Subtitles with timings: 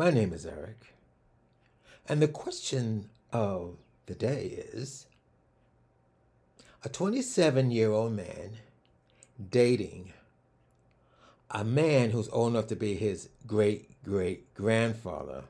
[0.00, 0.94] My name is Eric.
[2.08, 3.76] And the question of
[4.06, 5.04] the day is
[6.82, 8.60] a 27 year old man
[9.50, 10.14] dating
[11.50, 15.44] a man who's old enough to be his great great grandfather.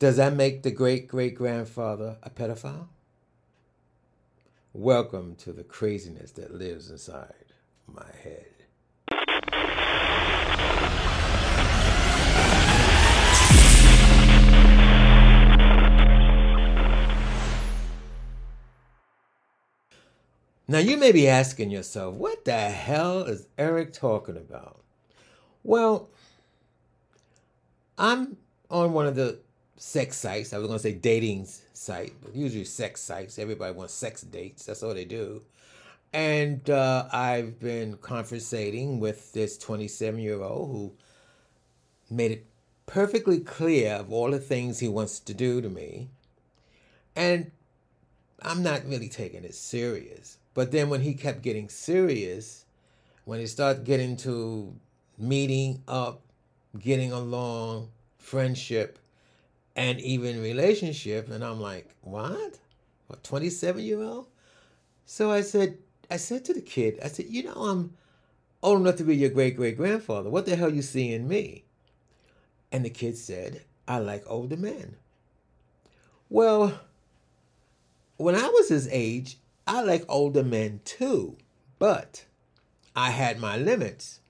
[0.00, 2.88] Does that make the great great grandfather a pedophile?
[4.72, 7.52] Welcome to the craziness that lives inside
[7.86, 8.54] my head.
[20.74, 24.80] Now, you may be asking yourself, what the hell is Eric talking about?
[25.62, 26.08] Well,
[27.96, 28.38] I'm
[28.68, 29.38] on one of the
[29.76, 30.52] sex sites.
[30.52, 33.38] I was going to say dating site, but usually sex sites.
[33.38, 34.66] Everybody wants sex dates.
[34.66, 35.42] That's all they do.
[36.12, 40.92] And uh, I've been conversating with this 27 year old who
[42.10, 42.46] made it
[42.86, 46.08] perfectly clear of all the things he wants to do to me.
[47.14, 47.52] And
[48.44, 50.38] I'm not really taking it serious.
[50.52, 52.64] But then when he kept getting serious,
[53.24, 54.74] when he started getting to
[55.18, 56.22] meeting up,
[56.78, 58.98] getting along, friendship,
[59.76, 62.58] and even relationship, and I'm like, what?
[63.10, 64.26] A 27 year old?
[65.06, 65.78] So I said,
[66.10, 67.94] I said to the kid, I said, you know, I'm
[68.62, 70.30] old enough to be your great great grandfather.
[70.30, 71.64] What the hell you see in me?
[72.72, 74.96] And the kid said, I like older men.
[76.28, 76.80] Well,
[78.16, 81.36] when I was his age, I like older men too,
[81.78, 82.24] but
[82.94, 84.20] I had my limits.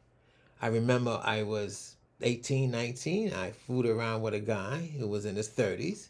[0.62, 3.34] I remember I was 18, 19.
[3.34, 6.08] I fooled around with a guy who was in his 30s.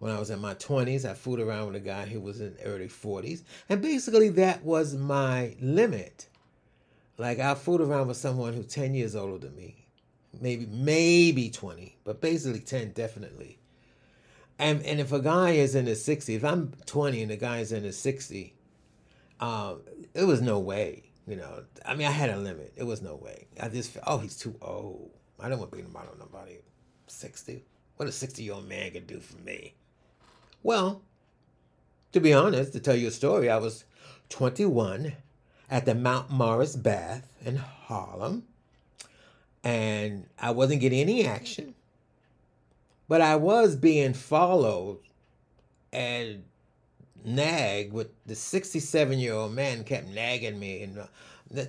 [0.00, 2.56] When I was in my 20s, I fooled around with a guy who was in
[2.64, 3.42] early 40s.
[3.68, 6.26] And basically, that was my limit.
[7.16, 9.86] Like, I fooled around with someone who's 10 years older than me.
[10.40, 13.58] Maybe, maybe 20, but basically 10 definitely.
[14.58, 17.58] And, and if a guy is in his 60s, if I'm 20 and the guy
[17.58, 18.54] is in his 60,
[19.40, 19.80] um,
[20.14, 21.04] it was no way.
[21.26, 22.72] You know, I mean, I had a limit.
[22.76, 23.46] It was no way.
[23.60, 25.10] I just, oh, he's too old.
[25.40, 26.58] I don't want to be about on nobody.
[27.06, 27.64] 60.
[27.96, 29.74] What a 60 year old man could do for me.
[30.62, 31.02] Well,
[32.12, 33.84] to be honest, to tell you a story, I was
[34.28, 35.14] 21
[35.70, 38.44] at the Mount Morris Bath in Harlem,
[39.62, 41.74] and I wasn't getting any action,
[43.08, 44.98] but I was being followed
[45.92, 46.44] and
[47.24, 51.06] nagged with the 67 year old man kept nagging me and uh,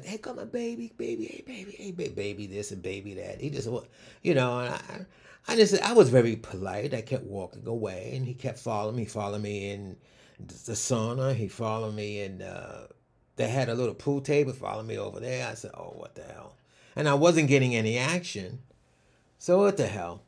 [0.04, 3.40] hey come on baby baby hey baby hey baby, baby this and baby that.
[3.40, 3.70] He just
[4.22, 5.06] you know and I,
[5.48, 6.94] I just I was very polite.
[6.94, 9.96] I kept walking away and he kept following me following me in
[10.40, 11.34] the sauna.
[11.34, 12.88] He followed me and uh,
[13.38, 15.48] they had a little pool table following me over there.
[15.48, 16.58] I said oh what the hell?
[16.98, 18.60] And I wasn't getting any action.
[19.38, 20.25] So what the hell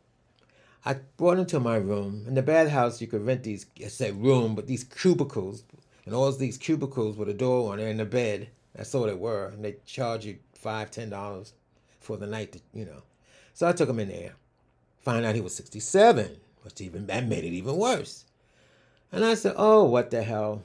[0.88, 2.24] I brought him to my room.
[2.30, 5.66] In the bathhouse, you could rent these, I say room, but these cubicles.
[6.06, 8.48] And all these cubicles with a door on it and a bed.
[8.74, 9.48] That's all they were.
[9.48, 11.52] And they charge you five, ten dollars
[12.00, 13.04] for the night, to, you know.
[13.54, 14.36] So I took him in there.
[15.02, 18.24] Find out he was 67, which even that made it even worse.
[19.12, 20.64] And I said, oh, what the hell?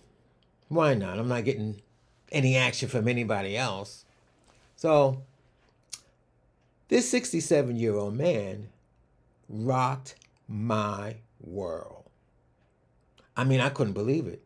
[0.68, 1.18] Why not?
[1.18, 1.82] I'm not getting
[2.30, 4.04] any action from anybody else.
[4.76, 5.22] So
[6.86, 8.68] this 67 year old man
[9.52, 10.16] rocked
[10.48, 12.04] my world.
[13.36, 14.42] I mean, I couldn't believe it.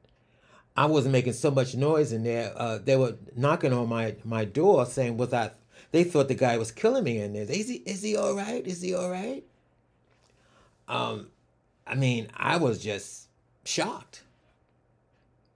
[0.77, 2.53] I wasn't making so much noise in there.
[2.55, 5.53] Uh, they were knocking on my, my door saying, "Was I?"
[5.93, 7.45] They thought the guy was killing me in there.
[7.45, 7.77] Is he?
[7.77, 8.67] Is he all right?
[8.67, 9.43] Is he all right?
[10.89, 11.29] Um,
[11.87, 13.29] I mean, I was just
[13.65, 14.23] shocked.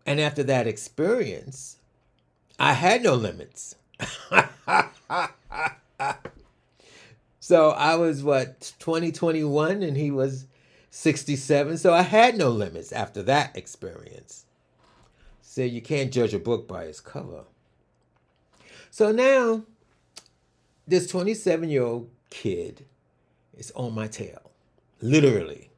[0.07, 1.77] And after that experience,
[2.59, 3.77] I had no limits.
[7.51, 10.47] So I was what 2021 and he was
[10.93, 11.79] 67.
[11.79, 14.45] So I had no limits after that experience.
[15.43, 17.43] So you can't judge a book by its cover.
[18.93, 19.65] So now
[20.87, 22.85] this 27 year old kid
[23.59, 24.53] is on my tail,
[25.03, 25.71] literally.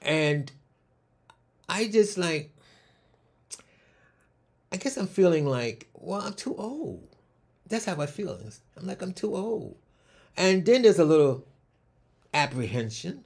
[0.00, 0.50] And
[1.68, 2.54] I just like,
[4.72, 7.06] I guess I'm feeling like, well, I'm too old.
[7.68, 8.40] That's how I feel.
[8.78, 9.76] I'm like, I'm too old.
[10.36, 11.46] And then there's a little
[12.32, 13.24] apprehension.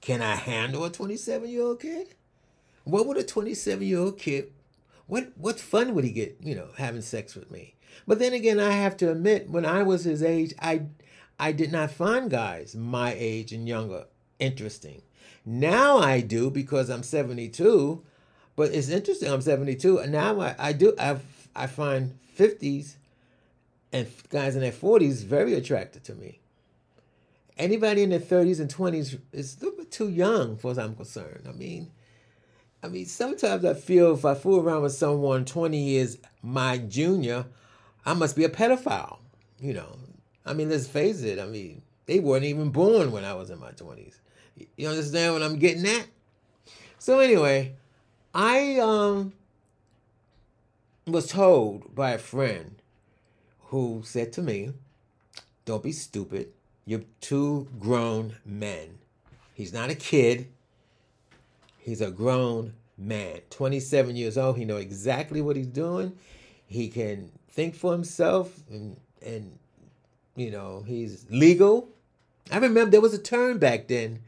[0.00, 2.14] Can I handle a 27 year old kid?
[2.84, 4.50] What would a 27 year old kid,
[5.06, 7.74] what, what fun would he get, you know, having sex with me?
[8.06, 10.82] But then again, I have to admit, when I was his age, I,
[11.38, 14.06] I did not find guys my age and younger
[14.38, 15.02] interesting.
[15.44, 18.02] Now I do because I'm 72,
[18.56, 19.30] but it's interesting.
[19.30, 19.98] I'm 72.
[19.98, 21.18] And now I, I do, I,
[21.54, 22.94] I find 50s
[23.92, 26.39] and guys in their 40s very attractive to me
[27.60, 30.96] anybody in their 30s and 20s is a little bit too young, far as I'm
[30.96, 31.46] concerned.
[31.48, 31.90] I mean,
[32.82, 37.44] I mean, sometimes I feel if I fool around with someone 20 years my junior,
[38.04, 39.18] I must be a pedophile.
[39.60, 39.98] You know,
[40.46, 41.38] I mean, let's face it.
[41.38, 44.14] I mean, they weren't even born when I was in my 20s.
[44.76, 46.06] You understand what I'm getting at?
[46.98, 47.74] So anyway,
[48.34, 49.32] I um
[51.06, 52.76] was told by a friend
[53.66, 54.72] who said to me,
[55.64, 56.52] "Don't be stupid.
[56.84, 58.98] You're two grown men.
[59.54, 60.48] He's not a kid.
[61.78, 63.40] He's a grown man.
[63.50, 64.56] 27 years old.
[64.56, 66.12] He know exactly what he's doing.
[66.66, 69.58] He can think for himself and and
[70.36, 71.88] you know, he's legal.
[72.50, 74.20] I remember there was a term back then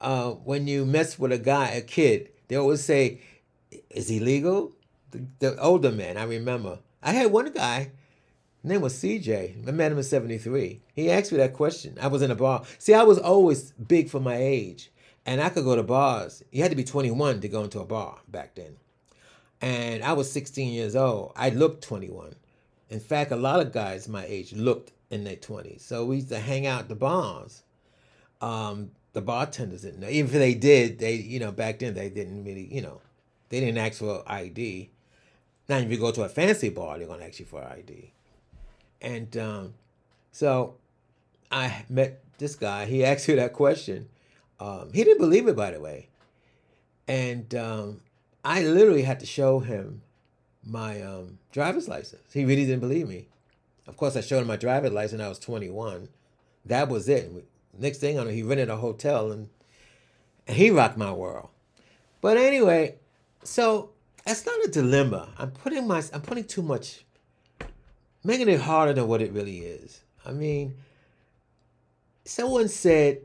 [0.00, 3.20] uh, when you mess with a guy, a kid, they always say,
[3.90, 4.72] "Is he legal?"
[5.10, 6.78] The, the older man, I remember.
[7.02, 7.90] I had one guy.
[8.66, 9.68] Name was CJ.
[9.68, 10.80] I met him in '73.
[10.92, 11.96] He asked me that question.
[12.02, 12.64] I was in a bar.
[12.80, 14.90] See, I was always big for my age,
[15.24, 16.42] and I could go to bars.
[16.50, 18.76] You had to be 21 to go into a bar back then.
[19.60, 21.32] And I was 16 years old.
[21.36, 22.34] I looked 21.
[22.90, 25.82] In fact, a lot of guys my age looked in their 20s.
[25.82, 27.62] So we used to hang out the bars.
[28.40, 30.08] Um, the bartenders didn't know.
[30.08, 33.00] Even if they did, they, you know, back then they didn't really, you know,
[33.48, 34.90] they didn't ask for ID.
[35.68, 38.12] Now, if you go to a fancy bar, they're going to ask you for ID.
[39.00, 39.74] And um,
[40.32, 40.74] so
[41.50, 42.86] I met this guy.
[42.86, 44.08] He asked me that question.
[44.58, 46.08] Um, he didn't believe it, by the way.
[47.08, 48.00] And um,
[48.44, 50.02] I literally had to show him
[50.64, 52.32] my um, driver's license.
[52.32, 53.28] He really didn't believe me.
[53.86, 55.22] Of course, I showed him my driver's license.
[55.22, 56.08] I was 21.
[56.64, 57.30] That was it.
[57.78, 59.48] Next thing I know, he rented a hotel and,
[60.48, 61.48] and he rocked my world.
[62.20, 62.96] But anyway,
[63.44, 63.90] so
[64.26, 65.28] it's not a dilemma.
[65.38, 67.04] I'm putting my I'm putting too much,
[68.26, 70.00] making it harder than what it really is.
[70.24, 70.74] I mean,
[72.24, 73.20] someone said,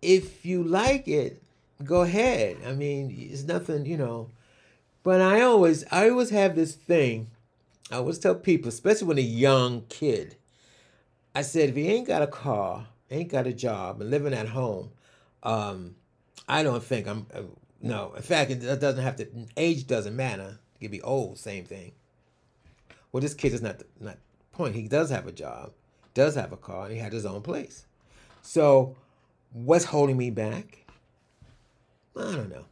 [0.00, 1.42] if you like it,
[1.84, 2.58] go ahead.
[2.66, 4.30] I mean, it's nothing, you know.
[5.02, 7.30] But I always I always have this thing
[7.90, 10.36] I always tell people, especially when a young kid,
[11.34, 14.48] I said, if he ain't got a car, ain't got a job, and living at
[14.48, 14.90] home,
[15.42, 15.96] um,
[16.48, 17.26] I don't think I'm.
[17.34, 17.42] Uh,
[17.82, 19.26] no, in fact, it doesn't have to.
[19.56, 20.58] Age doesn't matter.
[20.78, 21.92] He could be old, same thing.
[23.12, 24.18] Well, this kid is not the, not
[24.52, 24.74] point.
[24.74, 25.72] He does have a job,
[26.14, 27.86] does have a car, and he had his own place.
[28.42, 28.96] So,
[29.52, 30.86] what's holding me back?
[32.16, 32.66] I don't know.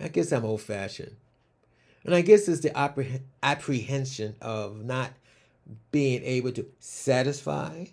[0.00, 1.16] I guess I'm old fashioned.
[2.04, 2.76] And I guess it's the
[3.42, 5.12] apprehension of not
[5.90, 7.86] being able to satisfy.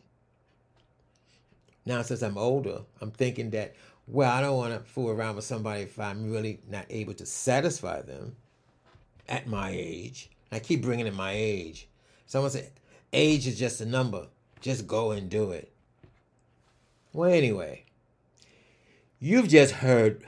[1.86, 3.76] Now, since I'm older, I'm thinking that,
[4.08, 7.26] well, I don't want to fool around with somebody if I'm really not able to
[7.26, 8.36] satisfy them
[9.28, 10.32] at my age.
[10.52, 11.88] I keep bringing in my age.
[12.26, 12.72] Someone said,
[13.14, 14.28] age is just a number.
[14.62, 15.72] Just go and do it.
[17.14, 17.86] Well, anyway,
[19.20, 20.24] you've just heard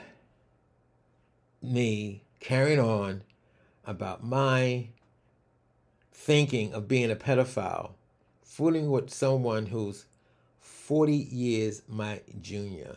[1.61, 3.21] me carrying on
[3.85, 4.87] about my
[6.11, 7.91] thinking of being a pedophile,
[8.43, 10.05] fooling with someone who's
[10.59, 12.95] 40 years my junior.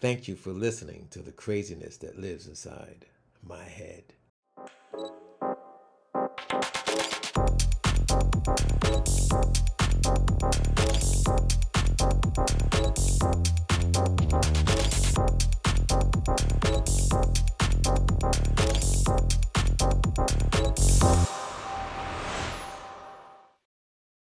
[0.00, 3.06] Thank you for listening to the craziness that lives inside
[3.42, 4.04] my head
[6.48, 6.75] thank you